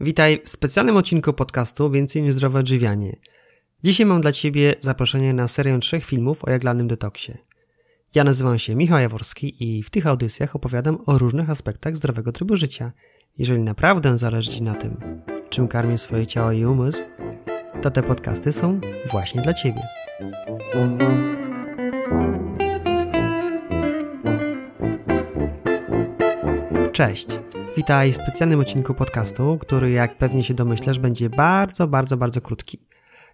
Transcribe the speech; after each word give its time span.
Witaj 0.00 0.42
w 0.44 0.48
specjalnym 0.48 0.96
odcinku 0.96 1.32
podcastu 1.32 1.90
Więcej 1.90 2.22
niż 2.22 2.34
zdrowe 2.34 2.58
odżywianie. 2.58 3.16
Dzisiaj 3.84 4.06
mam 4.06 4.20
dla 4.20 4.32
Ciebie 4.32 4.74
zaproszenie 4.80 5.34
na 5.34 5.48
serię 5.48 5.78
trzech 5.78 6.04
filmów 6.04 6.44
o 6.44 6.50
jaglanym 6.50 6.88
detoksie. 6.88 7.32
Ja 8.14 8.24
nazywam 8.24 8.58
się 8.58 8.74
Michał 8.74 9.00
Jaworski 9.00 9.64
i 9.64 9.82
w 9.82 9.90
tych 9.90 10.06
audycjach 10.06 10.56
opowiadam 10.56 10.98
o 11.06 11.18
różnych 11.18 11.50
aspektach 11.50 11.96
zdrowego 11.96 12.32
trybu 12.32 12.56
życia. 12.56 12.92
Jeżeli 13.38 13.62
naprawdę 13.62 14.18
zależy 14.18 14.50
Ci 14.50 14.62
na 14.62 14.74
tym, 14.74 15.22
czym 15.50 15.68
karmię 15.68 15.98
swoje 15.98 16.26
ciało 16.26 16.52
i 16.52 16.64
umysł, 16.64 17.02
to 17.82 17.90
te 17.90 18.02
podcasty 18.02 18.52
są 18.52 18.80
właśnie 19.10 19.42
dla 19.42 19.54
Ciebie. 19.54 19.82
Cześć! 26.92 27.45
Witaj 27.76 28.12
w 28.12 28.14
specjalnym 28.14 28.60
odcinku 28.60 28.94
podcastu, 28.94 29.58
który 29.60 29.90
jak 29.90 30.18
pewnie 30.18 30.42
się 30.42 30.54
domyślasz 30.54 30.98
będzie 30.98 31.30
bardzo, 31.30 31.88
bardzo, 31.88 32.16
bardzo 32.16 32.40
krótki. 32.40 32.86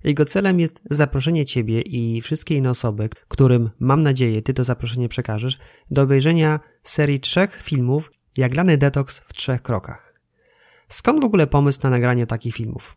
Jego 0.04 0.24
celem 0.24 0.60
jest 0.60 0.80
zaproszenie 0.84 1.44
Ciebie 1.44 1.80
i 1.80 2.20
wszystkie 2.20 2.56
inne 2.56 2.70
osoby, 2.70 3.08
którym 3.28 3.70
mam 3.80 4.02
nadzieję 4.02 4.42
Ty 4.42 4.54
to 4.54 4.64
zaproszenie 4.64 5.08
przekażesz, 5.08 5.58
do 5.90 6.02
obejrzenia 6.02 6.60
serii 6.82 7.20
trzech 7.20 7.62
filmów 7.62 8.12
Jaglany 8.38 8.78
detoks 8.78 9.18
w 9.18 9.32
trzech 9.32 9.62
krokach. 9.62 10.20
Skąd 10.88 11.20
w 11.20 11.24
ogóle 11.24 11.46
pomysł 11.46 11.80
na 11.82 11.90
nagranie 11.90 12.26
takich 12.26 12.54
filmów? 12.54 12.96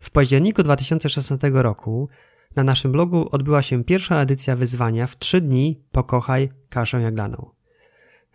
W 0.00 0.10
październiku 0.10 0.62
2016 0.62 1.50
roku 1.52 2.08
na 2.56 2.64
naszym 2.64 2.92
blogu 2.92 3.28
odbyła 3.32 3.62
się 3.62 3.84
pierwsza 3.84 4.20
edycja 4.20 4.56
wyzwania 4.56 5.06
w 5.06 5.18
trzy 5.18 5.40
dni 5.40 5.82
Pokochaj 5.92 6.50
kaszę 6.68 7.00
jaglaną. 7.00 7.61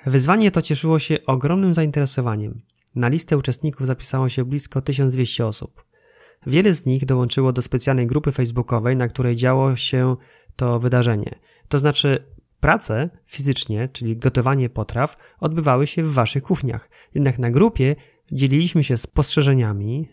Wyzwanie 0.06 0.52
to 0.52 0.62
cieszyło 0.62 1.00
się 1.00 1.18
ogromnym 1.26 1.74
zainteresowaniem. 1.74 2.62
Na 2.96 3.08
listę 3.08 3.38
uczestników 3.38 3.88
zapisało 3.88 4.30
się 4.30 4.46
blisko 4.46 4.82
1200 4.82 5.46
osób. 5.46 5.84
Wiele 6.48 6.74
z 6.74 6.86
nich 6.86 7.06
dołączyło 7.06 7.54
do 7.54 7.62
specjalnej 7.62 8.08
grupy 8.08 8.32
facebookowej, 8.32 8.96
na 8.96 9.08
której 9.08 9.36
działo 9.36 9.76
się 9.76 10.16
to 10.56 10.80
wydarzenie. 10.80 11.40
To 11.68 11.80
znaczy, 11.80 12.24
prace 12.60 13.10
fizycznie, 13.26 13.90
czyli 13.94 14.18
gotowanie 14.18 14.70
potraw, 14.70 15.18
odbywały 15.40 15.88
się 15.88 16.04
w 16.04 16.14
waszych 16.14 16.44
kuchniach. 16.44 16.90
Jednak 17.16 17.40
na 17.40 17.52
grupie 17.52 17.96
dzieliliśmy 18.32 18.84
się 18.84 18.98
spostrzeżeniami, 18.98 20.10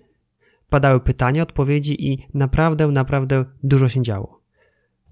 padały 0.68 1.00
pytania, 1.00 1.42
odpowiedzi 1.42 2.12
i 2.12 2.26
naprawdę, 2.34 2.88
naprawdę 2.88 3.44
dużo 3.62 3.88
się 3.88 4.02
działo. 4.02 4.43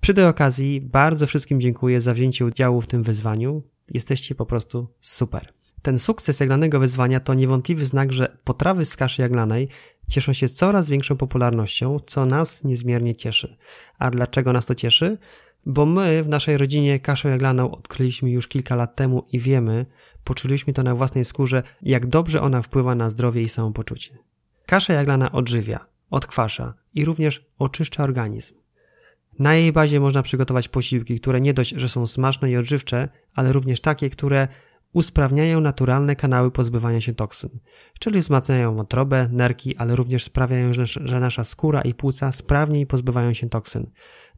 Przy 0.03 0.15
tej 0.15 0.25
okazji 0.25 0.81
bardzo 0.81 1.27
wszystkim 1.27 1.61
dziękuję 1.61 2.01
za 2.01 2.15
wzięcie 2.15 2.47
udziału 2.47 2.81
w 2.81 2.87
tym 2.87 3.03
wyzwaniu. 3.03 3.63
Jesteście 3.89 4.35
po 4.35 4.47
prostu 4.47 4.89
super. 5.01 5.53
Ten 5.83 5.99
sukces 5.99 6.41
jaglanego 6.41 6.81
wyzwania 6.81 7.21
to 7.21 7.35
niewątpliwy 7.35 7.87
znak, 7.87 8.13
że 8.13 8.39
potrawy 8.45 8.85
z 8.85 8.97
kaszy 8.97 9.23
jaglanej 9.23 9.69
cieszą 10.09 10.33
się 10.33 10.49
coraz 10.49 10.91
większą 10.91 11.17
popularnością, 11.17 11.99
co 12.07 12.27
nas 12.27 12.65
niezmiernie 12.65 13.17
cieszy. 13.17 13.57
A 13.99 14.11
dlaczego 14.11 14.53
nas 14.53 14.67
to 14.67 14.75
cieszy? 14.75 15.19
Bo 15.67 15.87
my 15.87 16.23
w 16.23 16.29
naszej 16.29 16.59
rodzinie 16.59 17.01
kaszę 17.01 17.29
jaglaną 17.29 17.71
odkryliśmy 17.71 18.31
już 18.31 18.49
kilka 18.49 18.77
lat 18.77 18.97
temu 18.97 19.25
i 19.33 19.39
wiemy, 19.39 19.87
poczuliśmy 20.25 20.73
to 20.73 20.83
na 20.83 20.95
własnej 20.95 21.25
skórze, 21.25 21.63
jak 21.83 22.07
dobrze 22.07 22.41
ona 22.41 22.63
wpływa 22.63 22.95
na 22.95 23.11
zdrowie 23.11 23.43
i 23.43 23.49
samopoczucie. 23.49 24.19
Kasza 24.67 24.93
jaglana 24.93 25.33
odżywia, 25.33 25.87
odkwasza 26.11 26.75
i 26.95 27.05
również 27.05 27.47
oczyszcza 27.59 28.05
organizm. 28.05 28.62
Na 29.39 29.55
jej 29.55 29.73
bazie 29.73 30.01
można 30.01 30.23
przygotować 30.23 30.69
posiłki, 30.69 31.21
które 31.21 31.41
nie 31.41 31.55
dość, 31.55 31.75
że 31.77 31.89
są 31.89 32.07
smaczne 32.07 32.51
i 32.51 32.57
odżywcze, 32.57 33.09
ale 33.35 33.53
również 33.53 33.81
takie, 33.81 34.11
które 34.11 34.49
usprawniają 34.93 35.61
naturalne 35.61 36.17
kanały 36.17 36.51
pozbywania 36.51 37.01
się 37.01 37.15
toksyn, 37.15 37.51
czyli 37.99 38.21
wzmacniają 38.21 38.75
wątrobę, 38.75 39.29
nerki, 39.33 39.77
ale 39.77 39.97
również 39.97 40.25
sprawiają, 40.25 40.73
że 41.05 41.21
nasza 41.21 41.45
skóra 41.45 41.81
i 41.83 41.95
płuca 41.95 42.33
sprawniej 42.33 42.87
pozbywają 42.87 43.35
się 43.35 43.49
toksyn. 43.49 43.91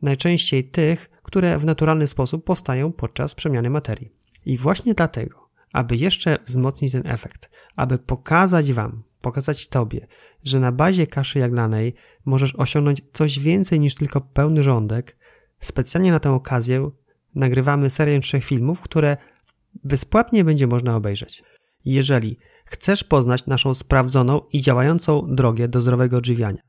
Najczęściej 0.03 0.71
tych, 0.71 1.11
które 1.23 1.59
w 1.59 1.65
naturalny 1.65 2.07
sposób 2.07 2.45
powstają 2.45 2.93
podczas 2.93 3.35
przemiany 3.35 3.71
materii. 3.71 4.13
I 4.47 4.57
właśnie 4.57 4.95
dlatego, 4.95 5.51
aby 5.73 5.97
jeszcze 5.97 6.39
wzmocnić 6.47 6.93
ten 6.93 7.07
efekt, 7.07 7.51
aby 7.77 7.99
pokazać 7.99 8.73
Wam, 8.73 9.03
pokazać 9.25 9.69
Tobie, 9.69 10.07
że 10.45 10.61
na 10.61 10.73
bazie 10.73 11.07
kaszy 11.07 11.39
jaglanej 11.39 11.95
możesz 12.25 12.55
osiągnąć 12.57 13.03
coś 13.13 13.39
więcej 13.39 13.81
niż 13.81 13.95
tylko 13.95 14.21
pełny 14.21 14.63
żądek, 14.63 15.17
specjalnie 15.61 16.13
na 16.13 16.21
tę 16.21 16.31
okazję 16.31 16.91
nagrywamy 17.35 17.91
serię 17.91 18.21
trzech 18.21 18.45
filmów, 18.45 18.81
które 18.81 19.17
bezpłatnie 19.85 20.45
będzie 20.45 20.67
można 20.67 20.97
obejrzeć. 20.97 21.43
Jeżeli 21.85 22.39
chcesz 22.65 23.05
poznać 23.05 23.47
naszą 23.47 23.75
sprawdzoną 23.75 24.41
i 24.53 24.61
działającą 24.61 25.35
drogę 25.35 25.69
do 25.69 25.81
zdrowego 25.81 26.17
odżywiania, 26.17 26.63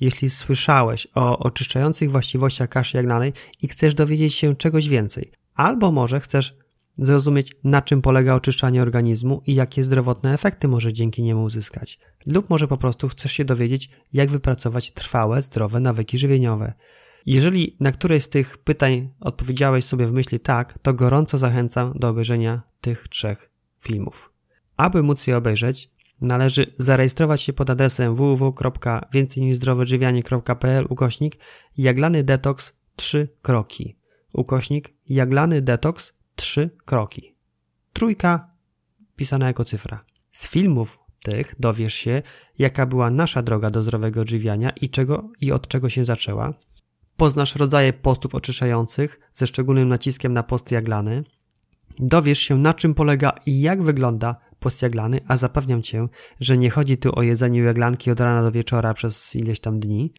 jeśli 0.00 0.30
słyszałeś 0.30 1.08
o 1.14 1.38
oczyszczających 1.38 2.10
właściwościach 2.10 2.68
kaszy 2.68 2.96
jaglanej 2.96 3.32
i 3.62 3.68
chcesz 3.68 3.94
dowiedzieć 3.94 4.34
się 4.34 4.56
czegoś 4.56 4.88
więcej, 4.88 5.32
albo 5.54 5.92
może 5.92 6.20
chcesz 6.20 6.65
zrozumieć, 6.98 7.52
na 7.64 7.82
czym 7.82 8.02
polega 8.02 8.34
oczyszczanie 8.34 8.82
organizmu 8.82 9.42
i 9.46 9.54
jakie 9.54 9.84
zdrowotne 9.84 10.34
efekty 10.34 10.68
może 10.68 10.92
dzięki 10.92 11.22
niemu 11.22 11.42
uzyskać. 11.42 11.98
Lub 12.26 12.50
może 12.50 12.68
po 12.68 12.76
prostu 12.76 13.08
chcesz 13.08 13.32
się 13.32 13.44
dowiedzieć, 13.44 13.90
jak 14.12 14.30
wypracować 14.30 14.92
trwałe, 14.92 15.42
zdrowe 15.42 15.80
nawyki 15.80 16.18
żywieniowe. 16.18 16.72
Jeżeli 17.26 17.76
na 17.80 17.92
któreś 17.92 18.22
z 18.22 18.28
tych 18.28 18.58
pytań 18.58 19.10
odpowiedziałeś 19.20 19.84
sobie 19.84 20.06
w 20.06 20.12
myśli 20.12 20.40
tak, 20.40 20.78
to 20.82 20.94
gorąco 20.94 21.38
zachęcam 21.38 21.92
do 21.94 22.08
obejrzenia 22.08 22.62
tych 22.80 23.08
trzech 23.08 23.50
filmów. 23.80 24.32
Aby 24.76 25.02
móc 25.02 25.26
je 25.26 25.36
obejrzeć, 25.36 25.90
należy 26.20 26.72
zarejestrować 26.78 27.42
się 27.42 27.52
pod 27.52 27.70
adresem 27.70 28.14
www.więcejniżzdroweodżywianie.pl 28.14 30.86
ukośnik 30.88 31.38
jaglany 31.78 32.24
detoks 32.24 32.72
3 32.96 33.28
kroki. 33.42 33.96
Ukośnik 34.32 34.94
jaglany 35.08 35.62
detoks 35.62 36.12
trzy 36.36 36.70
kroki. 36.84 37.36
Trójka 37.92 38.50
pisana 39.16 39.46
jako 39.46 39.64
cyfra. 39.64 40.04
Z 40.32 40.48
filmów 40.48 40.98
tych 41.22 41.54
dowiesz 41.58 41.94
się, 41.94 42.22
jaka 42.58 42.86
była 42.86 43.10
nasza 43.10 43.42
droga 43.42 43.70
do 43.70 43.82
zdrowego 43.82 44.20
odżywiania 44.20 44.70
i 44.70 44.90
czego 44.90 45.30
i 45.40 45.52
od 45.52 45.68
czego 45.68 45.88
się 45.88 46.04
zaczęła. 46.04 46.54
Poznasz 47.16 47.56
rodzaje 47.56 47.92
postów 47.92 48.34
oczyszczających 48.34 49.20
ze 49.32 49.46
szczególnym 49.46 49.88
naciskiem 49.88 50.32
na 50.32 50.42
post 50.42 50.70
jaglany. 50.70 51.24
Dowiesz 51.98 52.38
się, 52.38 52.58
na 52.58 52.74
czym 52.74 52.94
polega 52.94 53.32
i 53.46 53.60
jak 53.60 53.82
wygląda 53.82 54.36
post 54.58 54.82
jaglany, 54.82 55.20
a 55.28 55.36
zapewniam 55.36 55.82
cię, 55.82 56.06
że 56.40 56.56
nie 56.56 56.70
chodzi 56.70 56.98
tu 56.98 57.18
o 57.18 57.22
jedzenie 57.22 57.60
jaglanki 57.60 58.10
od 58.10 58.20
rana 58.20 58.42
do 58.42 58.52
wieczora 58.52 58.94
przez 58.94 59.36
ileś 59.36 59.60
tam 59.60 59.80
dni. 59.80 60.12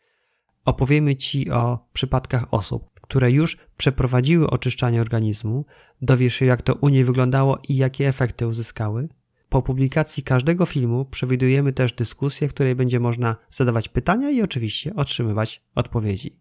Opowiemy 0.65 1.15
ci 1.15 1.51
o 1.51 1.87
przypadkach 1.93 2.53
osób, 2.53 2.96
które 3.07 3.31
już 3.31 3.57
przeprowadziły 3.77 4.49
oczyszczanie 4.49 5.01
organizmu, 5.01 5.65
dowiesz 6.01 6.33
się 6.33 6.45
jak 6.45 6.61
to 6.61 6.75
u 6.75 6.89
niej 6.89 7.03
wyglądało 7.03 7.59
i 7.69 7.75
jakie 7.75 8.07
efekty 8.07 8.47
uzyskały. 8.47 9.09
Po 9.49 9.61
publikacji 9.61 10.23
każdego 10.23 10.65
filmu 10.65 11.05
przewidujemy 11.05 11.73
też 11.73 11.93
dyskusję, 11.93 12.47
w 12.47 12.53
której 12.53 12.75
będzie 12.75 12.99
można 12.99 13.35
zadawać 13.49 13.89
pytania 13.89 14.29
i 14.29 14.41
oczywiście 14.41 14.95
otrzymywać 14.95 15.61
odpowiedzi. 15.75 16.39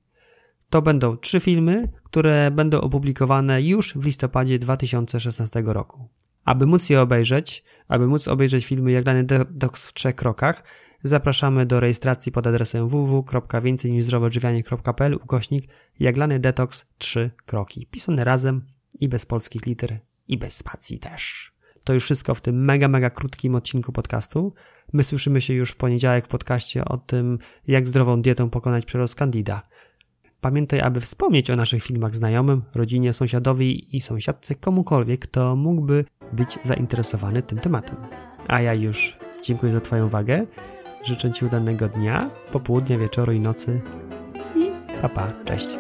To 0.71 0.83
będą 0.83 1.17
trzy 1.17 1.41
filmy, 1.41 1.89
które 2.05 2.51
będą 2.51 2.81
opublikowane 2.81 3.63
już 3.63 3.95
w 3.95 4.05
listopadzie 4.05 4.59
2016 4.59 5.63
roku. 5.67 6.09
Aby 6.45 6.67
móc 6.67 6.91
je 6.91 7.01
obejrzeć, 7.01 7.65
aby 7.89 8.07
móc 8.07 8.29
obejrzeć 8.29 8.67
filmy 8.67 8.93
jak 8.93 9.05
dany 9.05 9.25
detoks 9.25 9.89
w 9.89 9.95
trzech 9.95 10.15
krokach, 10.15 10.65
Zapraszamy 11.07 11.67
do 11.67 11.81
rejestracji 11.81 12.33
pod 12.33 12.47
adresem 12.47 12.89
www.więcejniżzdrowoodżywianie.pl 12.89 15.15
ukośnik 15.15 15.69
jaglany 16.01 16.39
detoks 16.39 16.87
3 16.99 17.31
kroki. 17.47 17.87
Pisane 17.91 18.25
razem 18.25 18.67
i 19.01 19.09
bez 19.09 19.27
polskich 19.27 19.67
liter 19.67 19.99
i 20.29 20.39
bez 20.39 20.57
spacji 20.57 20.99
też. 20.99 21.53
To 21.85 21.93
już 21.93 22.05
wszystko 22.05 22.35
w 22.35 22.41
tym 22.41 22.65
mega, 22.65 22.89
mega 22.89 23.11
krótkim 23.11 23.55
odcinku 23.55 23.93
podcastu. 23.93 24.55
My 24.93 25.05
słyszymy 25.05 25.41
się 25.41 25.55
już 25.55 25.71
w 25.71 25.77
poniedziałek 25.77 26.25
w 26.25 26.29
podcaście 26.29 26.85
o 26.85 26.97
tym, 26.97 27.39
jak 27.67 27.89
zdrową 27.89 28.23
dietą 28.23 28.51
pokonać 28.51 28.85
przerost 28.85 29.15
candida. 29.15 29.63
Pamiętaj, 30.41 30.81
aby 30.81 31.01
wspomnieć 31.01 31.51
o 31.51 31.57
naszych 31.57 31.83
filmach 31.83 32.17
znajomym, 32.17 32.63
rodzinie, 32.75 33.13
sąsiadowi 33.13 33.97
i 33.97 34.01
sąsiadce, 34.01 34.55
komukolwiek, 34.55 35.21
kto 35.21 35.57
mógłby 35.57 36.05
być 36.33 36.59
zainteresowany 36.65 37.43
tym 37.43 37.59
tematem. 37.59 37.97
A 38.49 38.61
ja 38.61 38.75
już 38.75 39.17
dziękuję 39.43 39.73
za 39.73 39.81
Twoją 39.81 40.07
uwagę 40.07 40.47
Życzę 41.07 41.33
Ci 41.33 41.45
udanego 41.45 41.89
dnia, 41.89 42.31
popołudnia, 42.53 42.99
wieczoru 42.99 43.33
i 43.33 43.41
nocy. 43.41 43.81
I 44.57 44.71
papa, 45.03 45.33
cześć. 45.45 45.79